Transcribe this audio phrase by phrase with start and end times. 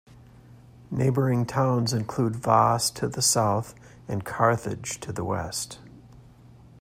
[0.89, 3.75] Neighboring towns include Vass to the south
[4.07, 5.77] and Carthage to the west.